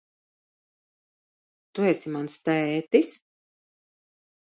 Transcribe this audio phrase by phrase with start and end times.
[1.73, 3.15] Tu esi mans tētis?